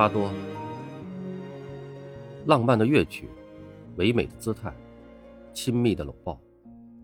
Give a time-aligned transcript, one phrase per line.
[0.00, 0.32] 巴多。
[2.46, 3.28] 浪漫的乐曲，
[3.96, 4.74] 唯美的姿态，
[5.52, 6.40] 亲密的搂抱，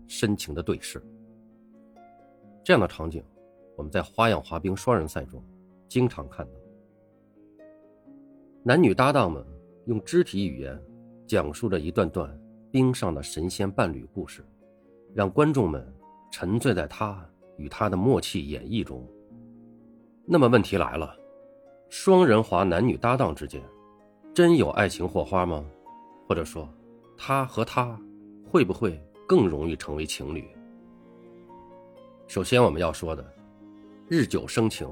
[0.07, 0.99] 深情的对视，
[2.63, 3.23] 这样的场景，
[3.75, 5.39] 我们在花样滑冰双人赛中
[5.87, 6.51] 经常看到。
[8.63, 9.45] 男女搭档们
[9.85, 10.81] 用肢体语言
[11.27, 12.35] 讲述着一段段
[12.71, 14.43] 冰上的神仙伴侣故事，
[15.13, 15.87] 让观众们
[16.31, 17.23] 沉醉在他
[17.57, 19.07] 与他的默契演绎中。
[20.25, 21.15] 那么问题来了。
[21.89, 23.61] 双人滑男女搭档之间，
[24.33, 25.63] 真有爱情火花吗？
[26.27, 26.67] 或者说，
[27.17, 27.97] 他和他
[28.43, 30.45] 会不会更容易成为情侣？
[32.27, 33.25] 首先我们要说的，
[34.09, 34.85] 日久生情，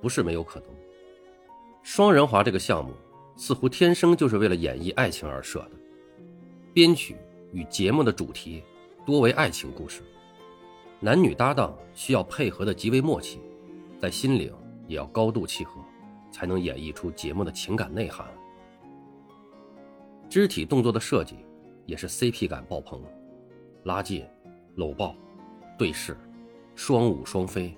[0.00, 0.68] 不是没有可能。
[1.82, 2.94] 双人滑这个项目
[3.36, 5.72] 似乎天生就是为了演绎爱情而设的，
[6.72, 7.16] 编曲
[7.52, 8.62] 与节目的主题
[9.04, 10.00] 多为爱情故事，
[11.00, 13.38] 男女搭档需要配合的极为默契，
[14.00, 14.50] 在心灵
[14.88, 15.74] 也要高度契合。
[16.34, 18.26] 才能演绎出节目的情感内涵。
[20.28, 21.36] 肢体动作的设计
[21.86, 23.00] 也是 CP 感爆棚，
[23.84, 24.26] 拉近、
[24.74, 25.14] 搂抱、
[25.78, 26.16] 对视、
[26.74, 27.72] 双舞双飞。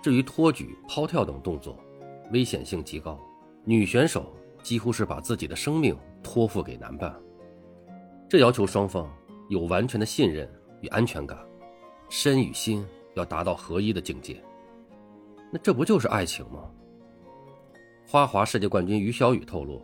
[0.00, 1.76] 至于托举、抛跳等动作，
[2.30, 3.18] 危险性极高，
[3.64, 7.12] 女选手几乎是把自己的生命托付给男伴。
[8.28, 9.12] 这要求双方
[9.48, 10.48] 有完全的信任
[10.80, 11.36] 与安全感，
[12.08, 12.86] 身与心
[13.16, 14.40] 要达到合一的境界。
[15.52, 16.70] 那这不就是爱情吗？
[18.10, 19.80] 花滑世界冠军于小雨透露，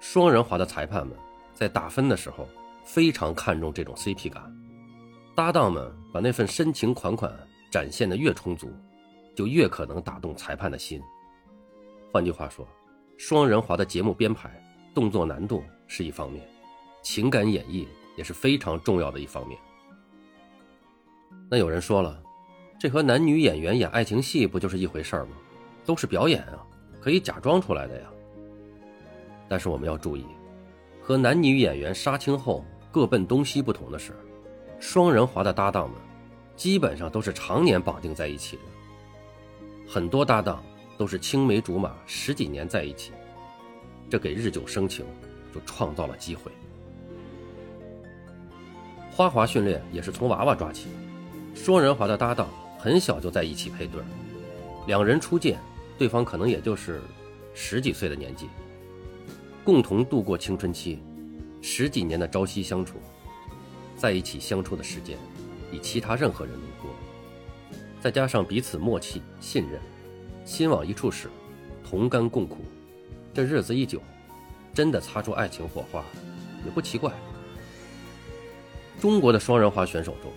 [0.00, 1.16] 双人滑的裁判们
[1.54, 2.46] 在打分的时候
[2.84, 4.54] 非常看重这种 CP 感，
[5.34, 7.34] 搭档们把那份深情款款
[7.70, 8.70] 展现的越充足，
[9.34, 11.00] 就越可能打动裁判的心。
[12.12, 12.68] 换句话说，
[13.16, 14.62] 双人滑的节目编排、
[14.94, 16.46] 动作难度是一方面，
[17.00, 19.58] 情感演绎也是非常重要的一方面。
[21.50, 22.22] 那有人说了，
[22.78, 25.28] 这和男女演员演爱情戏不就是一回事吗？
[25.86, 26.66] 都是表演啊。
[27.00, 28.06] 可以假装出来的呀。
[29.48, 30.24] 但是我们要注意，
[31.02, 34.12] 和男女演员杀青后各奔东西不同的是，
[34.78, 35.98] 双人滑的搭档们
[36.56, 38.62] 基本上都是常年绑定在一起的。
[39.88, 40.62] 很多搭档
[40.96, 43.12] 都是青梅竹马十几年在一起，
[44.08, 45.04] 这给日久生情
[45.52, 46.52] 就创造了机会。
[49.10, 50.86] 花滑训练也是从娃娃抓起，
[51.54, 54.00] 双人滑的搭档很小就在一起配对，
[54.86, 55.58] 两人初见。
[56.00, 57.02] 对方可能也就是
[57.52, 58.48] 十几岁的年纪，
[59.62, 60.98] 共同度过青春期，
[61.60, 62.96] 十几年的朝夕相处，
[63.98, 65.18] 在一起相处的时间
[65.70, 66.90] 比其他任何人都多，
[68.00, 69.78] 再加上彼此默契信任，
[70.42, 71.28] 心往一处使，
[71.84, 72.64] 同甘共苦，
[73.34, 74.00] 这日子一久，
[74.72, 76.02] 真的擦出爱情火花，
[76.64, 77.12] 也不奇怪。
[78.98, 80.32] 中国的双人滑选手中，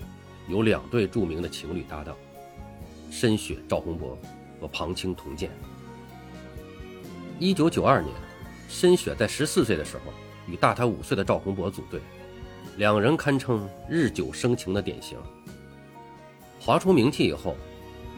[0.49, 2.13] 有两对著名的情侣搭档，
[3.09, 4.19] 申雪赵宏博。
[4.63, 5.51] 和庞青同建。
[7.37, 8.15] 一九九二年，
[8.69, 10.13] 申雪在十四岁的时候
[10.47, 11.99] 与大他五岁的赵宏博组队，
[12.77, 15.17] 两人堪称日久生情的典型。
[16.61, 17.57] 划出名气以后，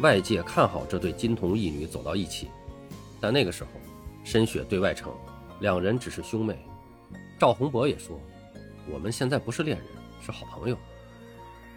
[0.01, 2.51] 外界看好这对金童玉女走到一起，
[3.19, 3.69] 但那个时候，
[4.23, 5.12] 申雪对外称
[5.62, 6.56] 两人只是兄妹。
[7.39, 8.19] 赵宏博也说
[8.88, 9.88] ：“我们现在不是恋人，
[10.22, 10.77] 是好朋友。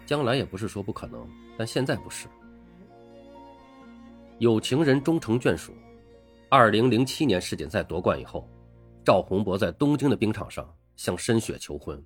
[0.05, 2.27] 将来也不是说不可能，但现在不是。”
[4.39, 5.73] 有情人终成眷属。
[6.49, 8.49] 二零零七年世锦赛夺冠以后，
[9.03, 12.01] 赵宏博在东京的冰场上向申雪求婚。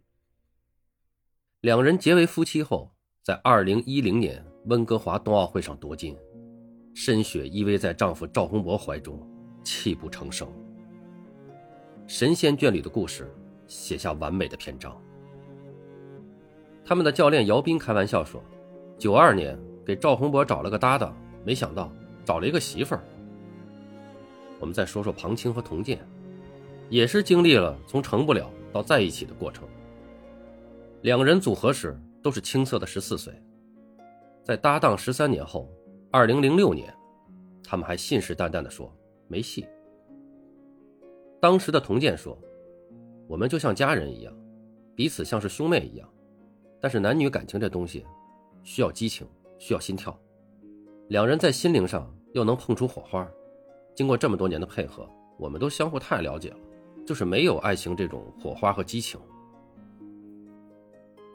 [1.62, 6.18] 两人结为夫妻后，在二零一零年温哥华冬奥会上夺金，
[6.96, 9.18] 申雪依偎在丈夫赵宏博怀中，
[9.64, 10.52] 泣不成声。
[12.08, 13.32] 神仙眷侣的故事
[13.68, 15.00] 写下完美的篇章。
[16.84, 18.44] 他们的教练姚斌开玩笑说
[18.98, 21.16] ：“九二年给赵宏博找了个搭档，
[21.46, 21.94] 没想到。”
[22.26, 23.04] 找了一个媳妇儿。
[24.60, 26.00] 我们再说说庞青和童健，
[26.90, 29.68] 也是经历了从成不了到在一起的过程。
[31.02, 33.34] 两人组合时都是青涩的十四岁，
[34.42, 35.70] 在搭档十三年后，
[36.12, 36.94] 二零零六年，
[37.62, 38.90] 他们还信誓旦旦地说
[39.28, 39.68] 没戏。
[41.42, 42.40] 当时的童健说
[43.28, 44.34] ：“我们就像家人一样，
[44.96, 46.10] 彼此像是兄妹一样，
[46.80, 48.06] 但是男女感情这东西，
[48.64, 49.28] 需要激情，
[49.60, 50.18] 需要心跳。”
[51.14, 53.30] 两人在心灵上又能碰出火花，
[53.94, 55.08] 经过这么多年的配合，
[55.38, 56.58] 我们都相互太了解了，
[57.06, 59.20] 就是没有爱情这种火花和激情。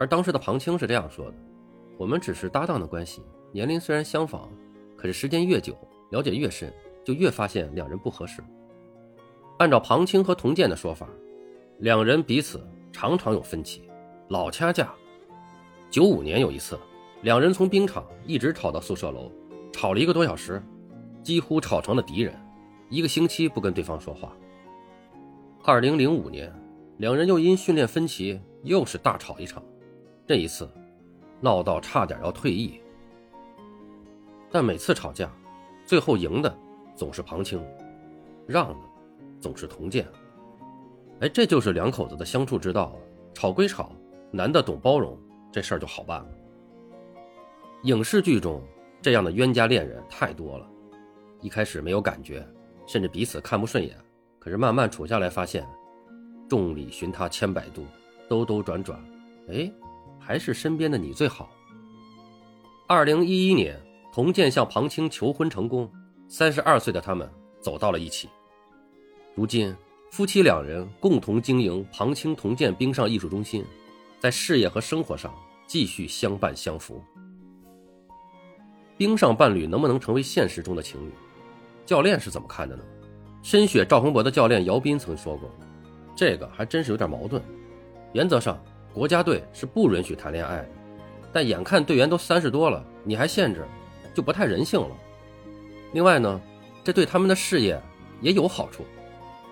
[0.01, 1.35] 而当时的庞青是这样说的
[1.97, 3.23] ：“我们只是搭档的关系，
[3.53, 4.51] 年龄虽然相仿，
[4.97, 5.77] 可是时间越久，
[6.11, 8.43] 了解越深，就越发现两人不合适。”
[9.59, 11.09] 按照庞青和童健的说法，
[11.79, 12.61] 两人彼此
[12.91, 13.89] 常常有分歧，
[14.27, 14.93] 老掐架。
[15.89, 16.77] 九五年有一次，
[17.23, 19.31] 两人从冰场一直吵到宿舍楼。
[19.79, 20.61] 吵了一个多小时，
[21.23, 22.35] 几乎吵成了敌人。
[22.89, 24.33] 一个星期不跟对方说话。
[25.63, 26.53] 二零零五年，
[26.97, 29.63] 两人又因训练分歧又是大吵一场，
[30.27, 30.69] 这一次
[31.41, 32.81] 闹到差点要退役。
[34.51, 35.31] 但每次吵架，
[35.87, 36.53] 最后赢的
[36.97, 37.65] 总是庞青，
[38.49, 38.81] 让的
[39.39, 40.05] 总是童健。
[41.21, 42.97] 哎，这就是两口子的相处之道。
[43.33, 43.93] 吵归吵，
[44.33, 45.17] 男的懂包容，
[45.53, 46.29] 这事儿就好办了。
[47.85, 48.61] 影视剧中
[49.01, 50.69] 这样的冤家恋人太多了，
[51.41, 52.47] 一开始没有感觉，
[52.87, 53.97] 甚至彼此看不顺眼，
[54.39, 55.67] 可是慢慢处下来，发现
[56.49, 57.87] 众里寻他千百度，
[58.29, 58.99] 兜兜转转，
[59.49, 59.71] 哎，
[60.19, 61.51] 还是身边的你最好。
[62.87, 63.79] 二零一一年。
[64.11, 65.89] 童健向庞青求婚成功，
[66.27, 67.31] 三十二岁的他们
[67.61, 68.29] 走到了一起。
[69.37, 69.73] 如今，
[70.11, 73.65] 夫妻两人共同经营庞青童健冰上艺术中心，
[74.19, 75.33] 在事业和生活上
[75.69, 77.01] 继续相伴相扶。
[78.99, 81.13] 冰上伴侣能不能成为现实中的情侣？
[81.87, 82.83] 教练是怎么看的呢？
[83.45, 85.49] 深雪赵宏博的教练姚斌曾说过，
[86.17, 87.41] 这个还真是有点矛盾。
[88.13, 88.61] 原则上，
[88.93, 90.69] 国家队是不允许谈恋爱的，
[91.33, 93.65] 但眼看队员都三十多了，你还限制？
[94.13, 94.89] 就不太人性了。
[95.93, 96.41] 另外呢，
[96.83, 97.81] 这对他们的事业
[98.21, 98.85] 也有好处，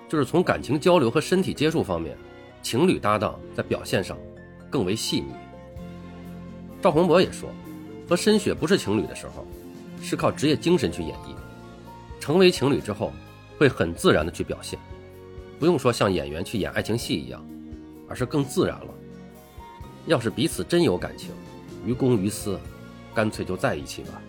[0.08, 2.18] 就是从感情交流和身体接触方面，
[2.62, 4.18] 情侣搭档在表现上
[4.68, 5.32] 更为细腻。
[6.82, 7.48] 赵宏博也说，
[8.08, 9.46] 和申雪不是情侣的时候，
[10.00, 11.34] 是靠职业精神去演绎；
[12.20, 13.12] 成为情侣之后，
[13.58, 14.78] 会很自然的去表现，
[15.58, 17.44] 不用说像演员去演爱情戏一样，
[18.08, 18.88] 而是更自然了。
[20.06, 21.30] 要是彼此真有感情，
[21.84, 22.58] 于公于私，
[23.12, 24.22] 干脆就在一起吧。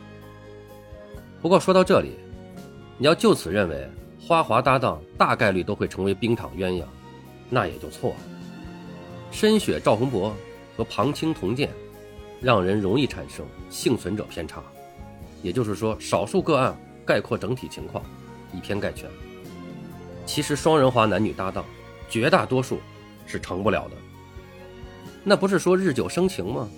[1.39, 2.13] 不过说到这里，
[2.97, 3.87] 你要就此认为
[4.19, 6.85] 花滑搭档大概率都会成为冰场鸳鸯，
[7.47, 8.15] 那也就错了。
[9.29, 10.35] 申雪赵宏博
[10.75, 11.69] 和庞青童健，
[12.41, 14.61] 让人容易产生幸存者偏差，
[15.41, 18.03] 也就是说，少数个案概括整体情况，
[18.53, 19.09] 以偏概全。
[20.25, 21.65] 其实双人滑男女搭档，
[22.09, 22.79] 绝大多数
[23.25, 23.95] 是成不了的。
[25.23, 26.69] 那不是说日久生情吗？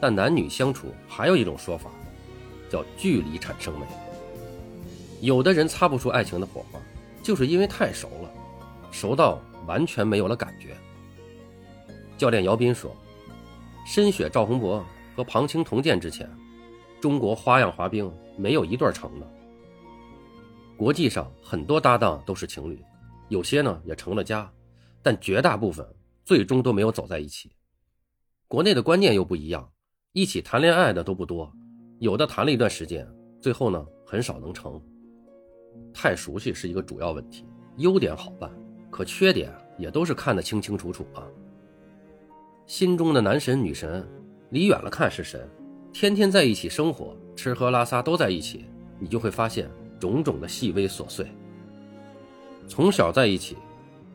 [0.00, 1.90] 但男女相处还有一种说法。
[2.72, 3.84] 叫距离产生美。
[5.20, 6.80] 有的人擦不出爱情的火花，
[7.22, 8.30] 就是因为太熟了，
[8.90, 10.74] 熟到完全没有了感觉。
[12.16, 12.96] 教练姚斌说
[13.86, 14.82] ：“深雪赵宏博
[15.14, 16.28] 和庞青铜剑之前，
[17.00, 19.26] 中国花样滑冰没有一对成的。
[20.76, 22.82] 国际上很多搭档都是情侣，
[23.28, 24.50] 有些呢也成了家，
[25.02, 25.86] 但绝大部分
[26.24, 27.52] 最终都没有走在一起。
[28.48, 29.70] 国内的观念又不一样，
[30.12, 31.52] 一起谈恋爱的都不多。”
[32.00, 33.08] 有的谈了一段时间，
[33.40, 34.82] 最后呢很少能成。
[35.94, 38.50] 太熟悉是一个主要问题，优点好办，
[38.90, 41.22] 可缺点也都是看得清清楚楚啊。
[42.66, 44.04] 心中的男神女神，
[44.52, 45.48] 离远了看是神，
[45.94, 48.66] 天天在一起生活，吃喝拉撒都在一起，
[48.98, 49.66] 你就会发现
[49.98, 51.26] 种种的细微琐碎。
[52.68, 53.56] 从小在一起，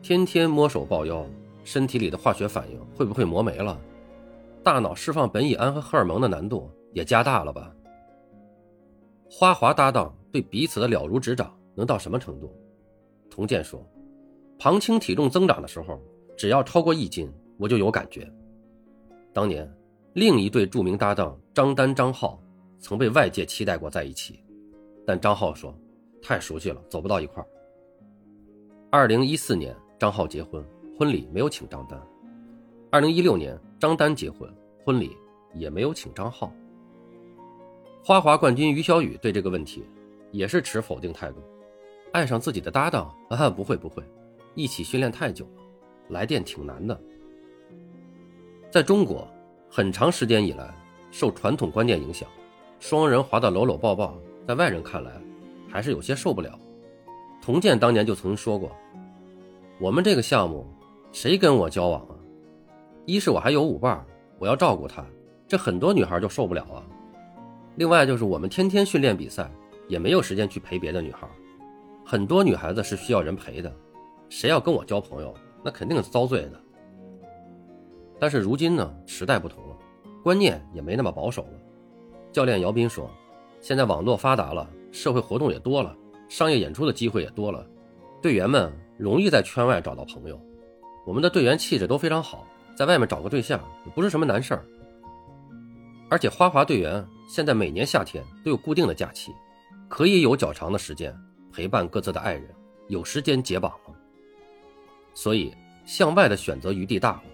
[0.00, 1.26] 天天摸手抱腰，
[1.64, 3.76] 身体里的化学反应会不会磨没了？
[4.62, 7.74] 大脑释放苯乙胺和荷尔蒙的难度也加大了吧？
[9.28, 12.54] 花滑搭档对彼此的了如指掌，能到什么程度？
[13.28, 13.84] 童健说
[14.56, 16.00] ：“庞青体重增长的时候，
[16.36, 18.30] 只要超过一斤，我就有感觉。”
[19.34, 19.68] 当年，
[20.14, 22.40] 另一对著名搭档张丹、张浩
[22.78, 24.42] 曾被外界期待过在一起，
[25.06, 25.74] 但张浩说
[26.22, 27.46] ：“太熟悉了，走不到一块儿。”
[28.90, 30.64] 二零一四年，张浩结婚，
[30.98, 32.00] 婚礼没有请张丹；
[32.90, 34.52] 二零一六年，张丹结婚，
[34.84, 35.16] 婚礼
[35.54, 36.52] 也没有请张浩。
[38.02, 39.84] 花滑冠军于小雨对这个问题
[40.32, 41.42] 也是持否定态度。
[42.12, 44.02] 爱上自己的搭档啊，不会不会，
[44.54, 45.62] 一起训练太久了，
[46.08, 46.98] 来电挺难的。
[48.70, 49.28] 在中国，
[49.70, 50.74] 很长时间以来
[51.10, 52.28] 受传统观念影响，
[52.80, 55.12] 双人滑的搂搂抱抱，在外人看来
[55.68, 56.58] 还是有些受不了。
[57.40, 58.70] 童健当年就曾说过
[59.80, 60.66] ：“我们这个项目，
[61.12, 62.14] 谁跟我交往啊？
[63.06, 64.04] 一是我还有舞伴，
[64.38, 65.04] 我要照顾他，
[65.46, 66.82] 这很多女孩就受不了啊。”
[67.76, 69.50] 另外就是我们天天训练比赛，
[69.86, 71.28] 也没有时间去陪别的女孩。
[72.04, 73.72] 很多女孩子是需要人陪的，
[74.28, 75.32] 谁要跟我交朋友，
[75.62, 76.60] 那肯定是遭罪的。
[78.18, 79.76] 但是如今呢，时代不同了，
[80.22, 81.52] 观念也没那么保守了。
[82.32, 83.10] 教练姚斌说
[83.60, 85.96] ：“现在网络发达了，社会活动也多了，
[86.28, 87.66] 商业演出的机会也多了，
[88.20, 90.40] 队员们容易在圈外找到朋友。
[91.06, 94.64] 我们的队员气质都非常好，在外面找个对象也不是什么难事儿。
[96.10, 99.34] 而且花滑队员。”现在每年夏天都有固定的假期，
[99.86, 101.14] 可以有较长的时间
[101.52, 102.48] 陪伴各自的爱人，
[102.86, 103.94] 有时间解绑了。
[105.12, 107.24] 所以向外的选择余地大了，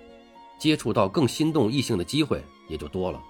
[0.64, 3.22] 接触到更心动异性的机会也就多了，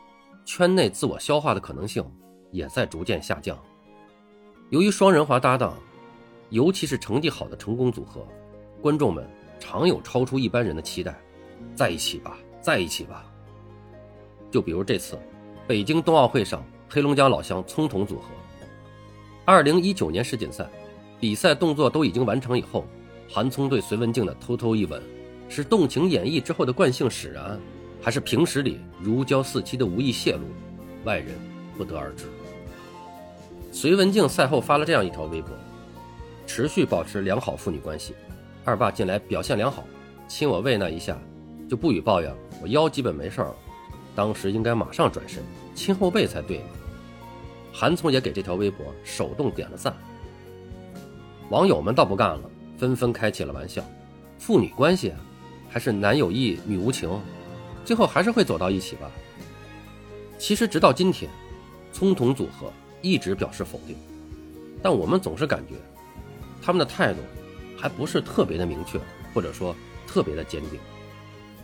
[0.44, 2.08] 圈内自我消化的可能性
[2.52, 3.58] 也在逐渐下降。
[4.70, 5.76] 由于双人滑搭档
[6.50, 8.24] 尤其是成绩好的成功组合，
[8.80, 11.12] 观众们常有超出一般人的期待。
[11.74, 13.24] 在一起吧，在一起吧。
[14.48, 15.18] 就比如这次，
[15.66, 18.28] 北京冬奥会上，黑龙江老乡葱童组合，
[19.44, 20.70] 二零一九年世锦赛，
[21.18, 22.84] 比赛动作都已经完成以后，
[23.28, 25.02] 韩聪对隋文静的偷偷一吻，
[25.48, 27.58] 是动情演绎之后的惯性使然，
[28.00, 30.42] 还是平时里如胶似漆的无意泄露，
[31.04, 31.34] 外人
[31.76, 32.24] 不得而知。
[33.72, 35.50] 隋文静赛后发了这样一条微博：
[36.46, 38.14] 持续保持良好父女关系，
[38.64, 39.84] 二爸近来表现良好，
[40.28, 41.18] 亲我喂那一下，
[41.68, 42.32] 就不予抱怨，
[42.62, 43.54] 我腰基本没事了。
[44.14, 45.42] 当时应该马上转身
[45.74, 46.62] 亲后背才对。
[47.72, 49.92] 韩聪也给这条微博手动点了赞。
[51.50, 52.42] 网友们倒不干了，
[52.78, 53.82] 纷纷开起了玩笑：
[54.38, 55.12] 父女关系，
[55.74, 57.10] 还是男有意女无情，
[57.84, 59.10] 最后还是会走到一起吧。
[60.38, 61.28] 其实直到今天，
[61.92, 62.72] 葱童组合。
[63.02, 63.94] 一直表示否定，
[64.82, 65.74] 但我们总是感觉
[66.62, 67.18] 他们的态度
[67.76, 68.98] 还不是特别的明确，
[69.34, 69.76] 或者说
[70.06, 70.80] 特别的坚定。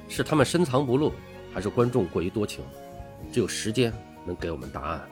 [0.06, 1.12] 是他们深藏不露，
[1.54, 2.62] 还是观众过于多情？
[3.32, 3.90] 只有时间
[4.26, 5.08] 能给我们答案。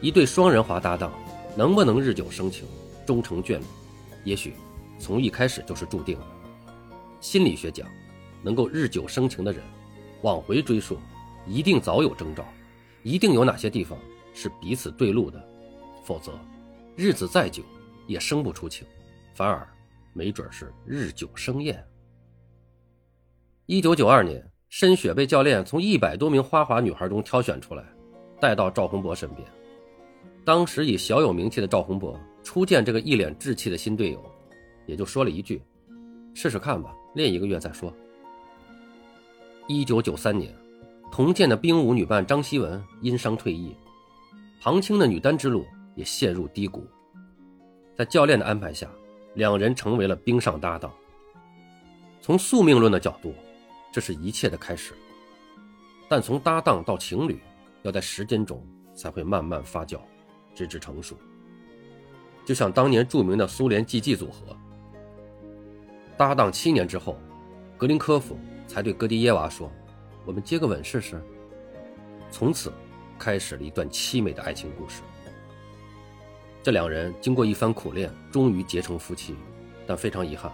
[0.00, 1.12] 一对双人滑搭档
[1.56, 2.64] 能不能日久生情、
[3.04, 3.64] 终成眷侣？
[4.22, 4.54] 也许
[5.00, 6.26] 从一开始就是注定的。
[7.20, 7.88] 心理学讲，
[8.42, 9.62] 能够日久生情的人，
[10.22, 10.98] 往回追溯，
[11.46, 12.44] 一定早有征兆，
[13.02, 13.98] 一定有哪些地方。
[14.34, 15.48] 是彼此对路的，
[16.04, 16.38] 否则，
[16.94, 17.60] 日子再久
[18.06, 18.86] 也生不出情，
[19.34, 19.66] 反而
[20.12, 21.84] 没准是日久生厌。
[23.66, 27.84] 一九九二年，申雪被教练从一百多名花滑女孩中挑选出来，
[28.40, 29.44] 带到赵宏博身边。
[30.44, 34.24] 当时已小有名气的赵宏博初见这个一脸稚气的新队友，
[34.86, 35.60] 也就说了一句
[36.32, 37.92] ：“试试看吧，练一个月再说。”
[39.68, 40.54] 一九九三年，
[41.12, 43.76] 同届的冰舞女伴张希文因伤退役。
[44.60, 46.86] 庞青的女单之路也陷入低谷，
[47.94, 48.88] 在教练的安排下，
[49.34, 50.90] 两人成为了冰上搭档。
[52.20, 53.34] 从宿命论的角度，
[53.92, 54.94] 这是一切的开始。
[56.08, 57.38] 但从搭档到情侣，
[57.82, 60.00] 要在时间中才会慢慢发酵，
[60.54, 61.16] 直至成熟。
[62.44, 64.56] 就像当年著名的苏联 G.G 组合，
[66.18, 67.16] 搭档七年之后，
[67.78, 69.70] 格林科夫才对戈迪耶娃说
[70.26, 71.18] ：“我们接个吻试试。”
[72.30, 72.70] 从此。
[73.20, 75.02] 开始了一段凄美的爱情故事。
[76.62, 79.34] 这两人经过一番苦练，终于结成夫妻，
[79.88, 80.52] 但非常遗憾，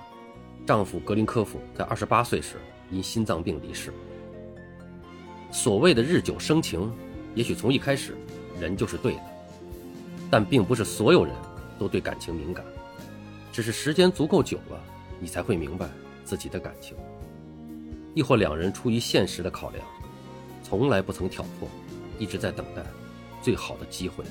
[0.66, 2.56] 丈夫格林科夫在二十八岁时
[2.90, 3.92] 因心脏病离世。
[5.52, 6.90] 所谓的日久生情，
[7.34, 8.16] 也许从一开始
[8.58, 9.22] 人就是对的，
[10.30, 11.34] 但并不是所有人
[11.78, 12.64] 都对感情敏感，
[13.52, 14.80] 只是时间足够久了，
[15.24, 15.88] 你才会明白
[16.22, 16.94] 自己的感情。
[18.14, 19.82] 亦或两人出于现实的考量，
[20.62, 21.66] 从来不曾挑破。
[22.18, 22.82] 一直在等待
[23.42, 24.22] 最好的机会，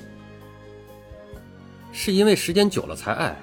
[1.92, 3.36] 是因为时间久了才爱，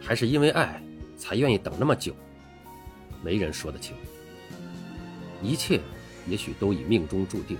[0.00, 0.80] 还是因为爱
[1.16, 2.14] 才愿意等那么久？
[3.24, 3.96] 没人说得清。
[5.42, 5.80] 一切
[6.28, 7.56] 也许都已命中注定，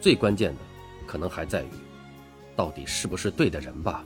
[0.00, 0.60] 最关键的
[1.06, 1.68] 可能还在于，
[2.56, 4.04] 到底是不是对的人吧。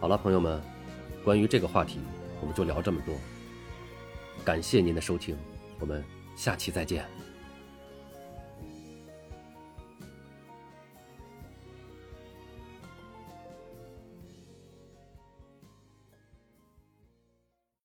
[0.00, 0.60] 好了，朋友们，
[1.22, 2.00] 关于这个话题，
[2.40, 3.14] 我们就聊这么多。
[4.44, 5.36] 感谢您的收听，
[5.78, 6.04] 我们
[6.36, 7.04] 下期再见。